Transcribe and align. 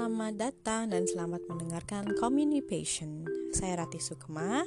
Selamat 0.00 0.32
datang 0.32 0.88
dan 0.88 1.04
selamat 1.04 1.44
mendengarkan 1.44 2.16
Communication. 2.16 3.28
Saya 3.52 3.84
Rati 3.84 4.00
Sukma 4.00 4.64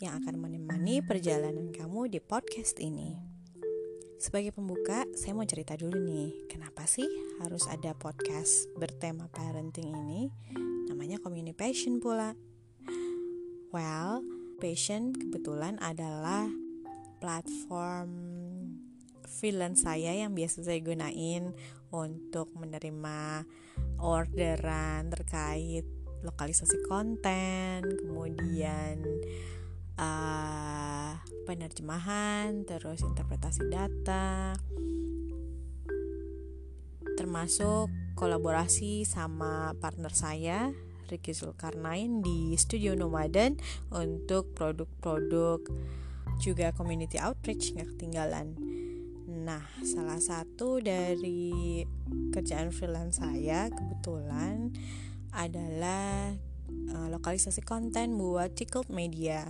yang 0.00 0.16
akan 0.16 0.32
menemani 0.40 1.04
perjalanan 1.04 1.76
kamu 1.76 2.08
di 2.08 2.24
podcast 2.24 2.80
ini. 2.80 3.20
Sebagai 4.16 4.56
pembuka, 4.56 5.04
saya 5.12 5.36
mau 5.36 5.44
cerita 5.44 5.76
dulu 5.76 6.00
nih, 6.00 6.48
kenapa 6.48 6.88
sih 6.88 7.04
harus 7.44 7.68
ada 7.68 7.92
podcast 8.00 8.72
bertema 8.80 9.28
parenting 9.28 9.92
ini? 9.92 10.32
Namanya 10.88 11.20
Communication 11.20 12.00
pula. 12.00 12.32
Well, 13.76 14.24
Passion 14.56 15.12
kebetulan 15.12 15.76
adalah 15.84 16.48
platform 17.20 18.08
freelance 19.28 19.84
saya 19.84 20.16
yang 20.16 20.32
biasa 20.32 20.64
saya 20.64 20.80
gunain 20.80 21.52
untuk 21.92 22.50
menerima 22.56 23.44
orderan 24.00 25.08
terkait 25.12 25.86
lokalisasi 26.24 26.82
konten, 26.88 27.86
kemudian 28.02 29.04
uh, 30.00 31.14
penerjemahan, 31.46 32.66
terus 32.66 33.04
interpretasi 33.04 33.68
data, 33.70 34.56
termasuk 37.16 37.88
kolaborasi 38.18 39.06
sama 39.06 39.72
partner 39.78 40.12
saya 40.12 40.72
Ricky 41.06 41.32
Zulkarnain 41.32 42.20
di 42.20 42.52
Studio 42.58 42.98
Nomaden 42.98 43.56
untuk 43.94 44.52
produk-produk 44.58 45.62
juga 46.42 46.74
community 46.74 47.16
outreach 47.16 47.72
nggak 47.72 47.96
ketinggalan. 47.96 48.75
Nah, 49.46 49.62
salah 49.86 50.18
satu 50.18 50.82
dari 50.82 51.86
kerjaan 52.34 52.74
freelance 52.74 53.22
saya 53.22 53.70
kebetulan 53.70 54.74
adalah 55.30 56.34
uh, 56.90 57.06
lokalisasi 57.14 57.62
konten 57.62 58.18
buat 58.18 58.58
Tickled 58.58 58.90
Media. 58.90 59.46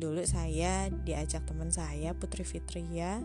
Dulu 0.00 0.24
saya 0.24 0.88
diajak 0.88 1.44
teman 1.44 1.68
saya 1.68 2.16
Putri 2.16 2.48
Fitria, 2.48 3.20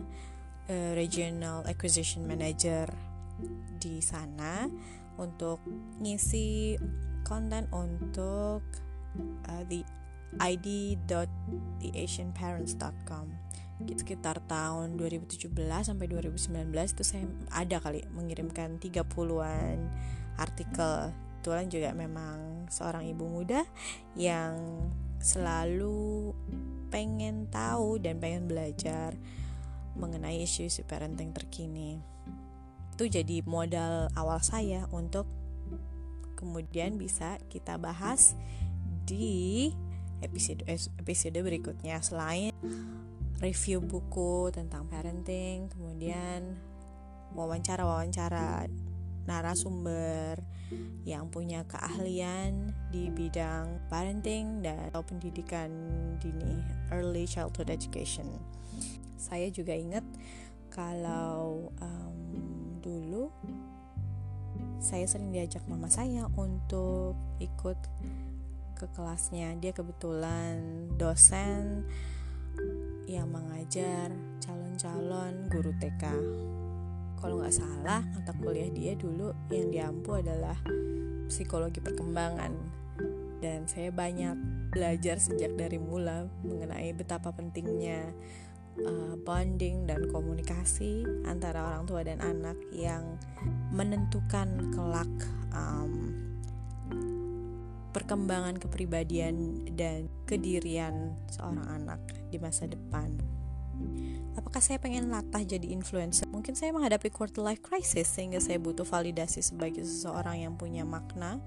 uh, 0.68 0.92
Regional 0.92 1.64
Acquisition 1.64 2.28
Manager 2.28 2.84
di 3.80 4.04
sana 4.04 4.68
untuk 5.16 5.64
ngisi 5.96 6.76
konten 7.24 7.64
untuk 7.72 8.60
uh, 9.48 9.64
the 9.72 9.80
id.theasianparents.com 10.36 13.26
sekitar 13.88 14.44
tahun 14.44 15.00
2017 15.00 15.50
sampai 15.56 16.06
2019 16.08 16.70
itu 16.70 17.04
saya 17.04 17.24
ada 17.52 17.80
kali 17.80 18.04
mengirimkan 18.12 18.76
30-an 18.76 19.78
artikel. 20.36 21.12
Kebetulan 21.40 21.66
juga 21.72 21.90
memang 21.96 22.68
seorang 22.68 23.08
ibu 23.08 23.24
muda 23.24 23.64
yang 24.12 24.56
selalu 25.20 26.36
pengen 26.92 27.48
tahu 27.48 27.96
dan 27.96 28.20
pengen 28.20 28.44
belajar 28.48 29.16
mengenai 29.96 30.44
isu-isu 30.44 30.84
parenting 30.84 31.32
terkini. 31.32 32.00
Itu 32.96 33.08
jadi 33.08 33.40
modal 33.48 34.12
awal 34.12 34.44
saya 34.44 34.84
untuk 34.92 35.24
kemudian 36.36 36.96
bisa 36.96 37.36
kita 37.52 37.76
bahas 37.76 38.36
di 39.04 39.72
episode 40.20 40.64
episode 41.00 41.36
berikutnya 41.40 42.00
selain 42.04 42.52
review 43.40 43.80
buku 43.80 44.52
tentang 44.52 44.84
parenting, 44.86 45.72
kemudian 45.72 46.60
wawancara-wawancara 47.32 48.68
narasumber 49.24 50.40
yang 51.02 51.26
punya 51.32 51.66
keahlian 51.66 52.70
di 52.92 53.10
bidang 53.10 53.80
parenting 53.90 54.62
dan 54.62 54.78
atau 54.92 55.02
pendidikan 55.02 55.70
dini 56.20 56.62
early 56.92 57.24
childhood 57.26 57.72
education. 57.72 58.28
Saya 59.16 59.48
juga 59.50 59.74
ingat 59.74 60.04
kalau 60.70 61.72
um, 61.80 62.18
dulu 62.78 63.32
saya 64.80 65.04
sering 65.04 65.34
diajak 65.34 65.60
mama 65.68 65.90
saya 65.92 66.28
untuk 66.38 67.16
ikut 67.42 67.76
ke 68.78 68.86
kelasnya. 68.96 69.52
Dia 69.60 69.76
kebetulan 69.76 70.88
dosen 70.96 71.84
yang 73.10 73.26
mengajar 73.34 74.14
calon-calon 74.38 75.50
guru 75.50 75.74
TK. 75.82 76.04
Kalau 77.18 77.42
nggak 77.42 77.58
salah, 77.58 78.06
mata 78.06 78.30
kuliah 78.38 78.70
dia 78.70 78.94
dulu 78.94 79.34
yang 79.50 79.74
diampu 79.74 80.14
adalah 80.14 80.54
psikologi 81.26 81.82
perkembangan. 81.82 82.54
Dan 83.42 83.66
saya 83.66 83.90
banyak 83.90 84.38
belajar 84.70 85.18
sejak 85.18 85.58
dari 85.58 85.82
mula 85.82 86.30
mengenai 86.46 86.94
betapa 86.94 87.34
pentingnya 87.34 88.14
uh, 88.86 89.18
bonding 89.26 89.90
dan 89.90 90.06
komunikasi 90.14 91.02
antara 91.26 91.66
orang 91.66 91.90
tua 91.90 92.06
dan 92.06 92.22
anak 92.22 92.56
yang 92.70 93.18
menentukan 93.74 94.70
kelak 94.70 95.10
um, 95.50 96.14
perkembangan 97.90 98.56
kepribadian 98.58 99.66
dan 99.74 100.06
kedirian 100.24 101.14
seorang 101.30 101.66
anak 101.66 102.00
di 102.30 102.38
masa 102.38 102.70
depan. 102.70 103.14
Apakah 104.38 104.62
saya 104.62 104.78
pengen 104.78 105.10
latah 105.10 105.42
jadi 105.42 105.74
influencer? 105.74 106.28
Mungkin 106.30 106.54
saya 106.54 106.70
menghadapi 106.70 107.10
quarter 107.10 107.42
life 107.42 107.60
crisis 107.60 108.06
sehingga 108.06 108.38
saya 108.38 108.62
butuh 108.62 108.86
validasi 108.86 109.42
sebagai 109.42 109.82
seseorang 109.82 110.46
yang 110.46 110.54
punya 110.54 110.86
makna. 110.86 111.42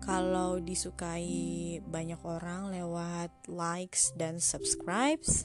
Kalau 0.00 0.58
disukai 0.58 1.78
banyak 1.84 2.18
orang 2.24 2.72
lewat 2.72 3.30
likes 3.46 4.10
dan 4.16 4.40
subscribes, 4.40 5.44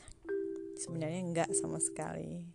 sebenarnya 0.79 1.21
enggak 1.21 1.49
sama 1.53 1.77
sekali. 1.77 2.47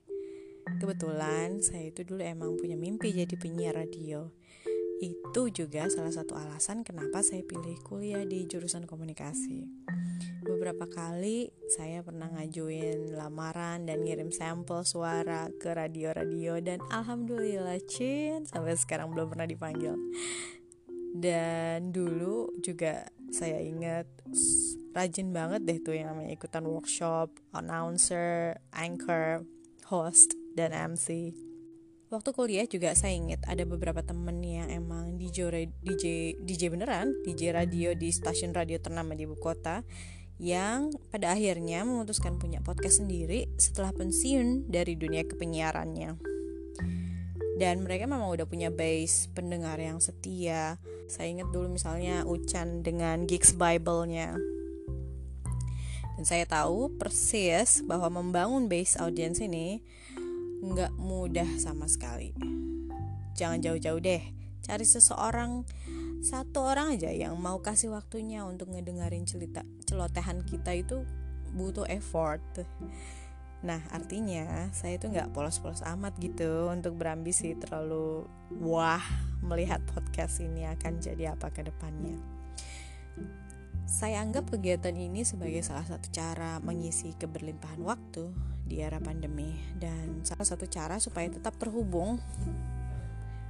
Kebetulan 0.80 1.60
saya 1.60 1.92
itu 1.92 2.02
dulu 2.02 2.24
emang 2.24 2.56
punya 2.56 2.74
mimpi 2.74 3.12
jadi 3.12 3.34
penyiar 3.36 3.76
radio 3.76 4.39
itu 5.00 5.48
juga 5.48 5.88
salah 5.88 6.12
satu 6.12 6.36
alasan 6.36 6.84
kenapa 6.84 7.24
saya 7.24 7.40
pilih 7.40 7.80
kuliah 7.80 8.20
di 8.28 8.44
jurusan 8.44 8.84
komunikasi. 8.84 9.64
Beberapa 10.44 10.84
kali 10.84 11.48
saya 11.72 12.04
pernah 12.04 12.28
ngajuin 12.28 13.16
lamaran 13.16 13.88
dan 13.88 14.04
ngirim 14.04 14.28
sampel 14.28 14.84
suara 14.84 15.48
ke 15.56 15.72
radio-radio 15.72 16.60
dan 16.60 16.84
alhamdulillah 16.92 17.80
cin 17.88 18.44
sampai 18.44 18.76
sekarang 18.76 19.16
belum 19.16 19.32
pernah 19.32 19.48
dipanggil. 19.48 19.96
Dan 21.16 21.90
dulu 21.96 22.60
juga 22.60 23.08
saya 23.32 23.56
ingat 23.64 24.04
rajin 24.92 25.32
banget 25.32 25.64
deh 25.64 25.78
tuh 25.80 25.96
yang 25.96 26.12
namanya 26.12 26.36
ikutan 26.36 26.68
workshop, 26.68 27.32
announcer, 27.56 28.60
anchor, 28.76 29.48
host, 29.88 30.36
dan 30.52 30.76
MC 30.76 31.32
waktu 32.10 32.34
kuliah 32.34 32.66
juga 32.66 32.90
saya 32.98 33.14
ingat 33.14 33.46
ada 33.46 33.62
beberapa 33.62 34.02
temen 34.02 34.42
yang 34.42 34.66
emang 34.66 35.14
DJ 35.14 35.70
DJ 35.78 36.34
DJ 36.42 36.74
beneran 36.74 37.14
DJ 37.22 37.54
radio 37.54 37.94
di 37.94 38.10
stasiun 38.10 38.50
radio 38.50 38.82
ternama 38.82 39.14
di 39.14 39.30
ibu 39.30 39.38
kota 39.38 39.86
yang 40.42 40.90
pada 41.14 41.38
akhirnya 41.38 41.86
memutuskan 41.86 42.34
punya 42.42 42.58
podcast 42.66 42.98
sendiri 42.98 43.46
setelah 43.54 43.94
pensiun 43.94 44.72
dari 44.72 44.96
dunia 44.96 45.22
kepenyiarannya. 45.28 46.16
Dan 47.60 47.84
mereka 47.84 48.08
memang 48.08 48.32
udah 48.32 48.48
punya 48.48 48.72
base 48.72 49.28
pendengar 49.36 49.76
yang 49.76 50.00
setia. 50.00 50.80
Saya 51.12 51.28
ingat 51.28 51.52
dulu 51.52 51.76
misalnya 51.76 52.24
Ucan 52.24 52.80
dengan 52.80 53.28
Geeks 53.28 53.52
Bible-nya. 53.52 54.32
Dan 56.16 56.24
saya 56.24 56.48
tahu 56.48 56.96
persis 56.96 57.84
bahwa 57.84 58.08
membangun 58.08 58.64
base 58.64 58.96
audience 58.96 59.44
ini 59.44 59.84
nggak 60.60 60.92
mudah 60.96 61.48
sama 61.56 61.88
sekali. 61.88 62.36
Jangan 63.36 63.64
jauh-jauh 63.64 64.00
deh, 64.00 64.22
cari 64.60 64.84
seseorang 64.84 65.64
satu 66.20 66.68
orang 66.68 67.00
aja 67.00 67.08
yang 67.08 67.32
mau 67.40 67.64
kasih 67.64 67.96
waktunya 67.96 68.44
untuk 68.44 68.76
ngedengerin 68.76 69.24
cerita 69.24 69.64
celotehan 69.88 70.44
kita 70.44 70.76
itu 70.76 71.00
butuh 71.56 71.88
effort. 71.88 72.44
Nah 73.64 73.80
artinya 73.92 74.68
saya 74.72 75.00
itu 75.00 75.08
nggak 75.08 75.32
polos-polos 75.32 75.80
amat 75.84 76.16
gitu 76.20 76.68
untuk 76.68 77.00
berambisi 77.00 77.56
terlalu 77.56 78.28
wah 78.60 79.02
melihat 79.40 79.80
podcast 79.96 80.44
ini 80.44 80.68
akan 80.68 81.00
jadi 81.00 81.32
apa 81.32 81.48
ke 81.48 81.64
depannya. 81.64 82.20
Saya 83.90 84.22
anggap 84.22 84.52
kegiatan 84.52 84.94
ini 84.94 85.26
sebagai 85.26 85.64
salah 85.66 85.82
satu 85.82 86.12
cara 86.14 86.62
mengisi 86.62 87.16
keberlimpahan 87.16 87.82
waktu 87.82 88.30
di 88.70 88.78
era 88.78 89.02
pandemi 89.02 89.58
dan 89.74 90.22
salah 90.22 90.46
satu 90.46 90.70
cara 90.70 91.02
supaya 91.02 91.26
tetap 91.26 91.58
terhubung 91.58 92.22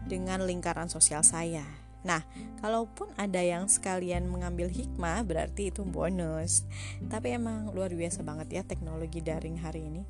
dengan 0.08 0.40
lingkaran 0.40 0.88
sosial 0.88 1.20
saya. 1.20 1.68
Nah, 2.00 2.24
kalaupun 2.64 3.12
ada 3.20 3.44
yang 3.44 3.68
sekalian 3.68 4.24
mengambil 4.32 4.72
hikmah 4.72 5.20
berarti 5.20 5.68
itu 5.68 5.84
bonus. 5.84 6.64
Tapi 7.12 7.36
emang 7.36 7.68
luar 7.76 7.92
biasa 7.92 8.24
banget 8.24 8.48
ya 8.48 8.62
teknologi 8.64 9.20
daring 9.20 9.60
hari 9.60 9.84
ini. 9.84 10.02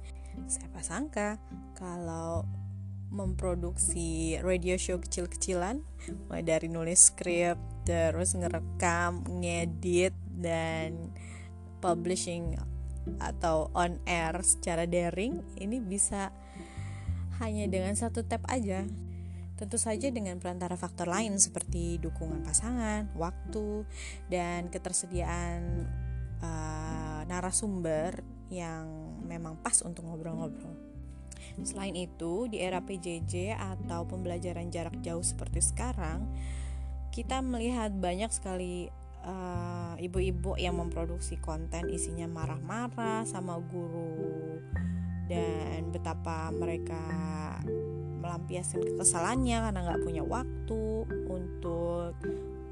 Siapa 0.46 0.86
sangka 0.86 1.42
kalau 1.74 2.46
memproduksi 3.10 4.38
radio 4.38 4.78
show 4.78 5.02
kecil-kecilan 5.02 5.82
mulai 6.30 6.46
dari 6.46 6.70
nulis 6.70 7.10
skrip 7.10 7.58
terus 7.82 8.38
ngerekam 8.38 9.26
ngedit 9.42 10.14
dan 10.38 11.10
publishing 11.82 12.54
atau 13.18 13.72
on 13.72 13.96
air 14.04 14.36
secara 14.44 14.84
daring 14.84 15.40
ini 15.56 15.80
bisa 15.80 16.32
hanya 17.40 17.64
dengan 17.66 17.96
satu 17.96 18.24
tab 18.24 18.44
aja 18.48 18.84
Tentu 19.60 19.76
saja 19.76 20.08
dengan 20.08 20.40
perantara 20.40 20.72
faktor 20.72 21.04
lain 21.04 21.36
seperti 21.36 22.00
dukungan 22.00 22.40
pasangan, 22.40 23.12
waktu, 23.12 23.84
dan 24.32 24.72
ketersediaan 24.72 25.84
uh, 26.40 27.20
narasumber 27.28 28.24
yang 28.48 28.88
memang 29.20 29.60
pas 29.60 29.84
untuk 29.84 30.08
ngobrol-ngobrol. 30.08 30.72
Selain 31.60 31.92
itu, 31.92 32.48
di 32.48 32.56
era 32.56 32.80
PJJ 32.80 33.52
atau 33.52 34.08
pembelajaran 34.08 34.72
jarak 34.72 34.96
jauh 35.04 35.20
seperti 35.20 35.60
sekarang, 35.60 36.24
kita 37.12 37.44
melihat 37.44 37.92
banyak 37.92 38.32
sekali 38.32 38.88
uh, 39.24 39.94
ibu-ibu 40.00 40.56
uh, 40.56 40.60
yang 40.60 40.76
memproduksi 40.76 41.36
konten 41.40 41.88
isinya 41.92 42.28
marah-marah 42.28 43.24
sama 43.28 43.58
guru. 43.60 44.60
Dan 45.30 45.94
betapa 45.94 46.50
mereka 46.50 46.98
melampiaskan 48.20 48.82
kekesalannya 48.82 49.58
karena 49.62 49.80
nggak 49.86 50.02
punya 50.02 50.22
waktu 50.26 50.82
untuk 51.30 52.14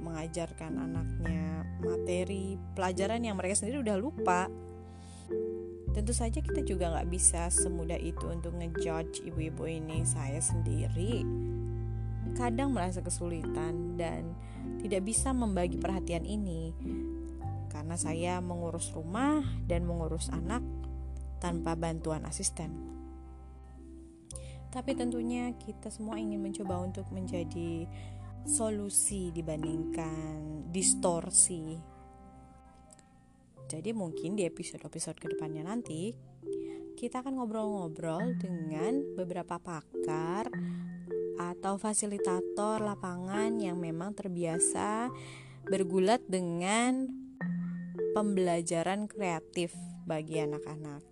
mengajarkan 0.02 0.76
anaknya 0.78 1.62
materi 1.78 2.58
pelajaran 2.74 3.22
yang 3.22 3.38
mereka 3.38 3.62
sendiri 3.62 3.82
udah 3.82 3.96
lupa. 3.98 4.50
Tentu 5.94 6.14
saja 6.14 6.38
kita 6.38 6.62
juga 6.62 6.94
nggak 6.94 7.10
bisa 7.10 7.50
semudah 7.50 7.98
itu 7.98 8.26
untuk 8.30 8.54
ngejudge 8.54 9.22
ibu-ibu 9.26 9.66
ini. 9.66 10.06
Saya 10.06 10.38
sendiri 10.38 11.26
kadang 12.36 12.70
merasa 12.70 13.02
kesulitan 13.02 13.98
dan 13.98 14.36
tidak 14.78 15.02
bisa 15.06 15.34
membagi 15.34 15.76
perhatian 15.76 16.24
ini 16.24 16.72
karena 17.68 17.94
saya 17.94 18.40
mengurus 18.42 18.90
rumah 18.94 19.44
dan 19.68 19.84
mengurus 19.84 20.32
anak 20.32 20.64
tanpa 21.38 21.78
bantuan 21.78 22.26
asisten. 22.26 22.98
Tapi 24.68 24.92
tentunya 24.92 25.56
kita 25.56 25.88
semua 25.88 26.20
ingin 26.20 26.44
mencoba 26.44 26.84
untuk 26.84 27.08
menjadi 27.08 27.88
solusi 28.44 29.32
dibandingkan 29.32 30.68
distorsi. 30.68 31.76
Jadi 33.68 33.90
mungkin 33.92 34.36
di 34.36 34.48
episode-episode 34.48 35.20
ke 35.20 35.28
depannya 35.36 35.64
nanti 35.64 36.12
kita 36.96 37.20
akan 37.20 37.36
ngobrol-ngobrol 37.36 38.34
dengan 38.40 39.14
beberapa 39.14 39.60
pakar 39.60 40.48
atau 41.38 41.80
fasilitator 41.80 42.84
lapangan 42.84 43.56
yang 43.56 43.80
memang 43.80 44.12
terbiasa 44.12 45.08
bergulat 45.64 46.20
dengan 46.28 47.08
pembelajaran 48.12 49.08
kreatif 49.08 49.72
bagi 50.04 50.44
anak-anak. 50.44 51.07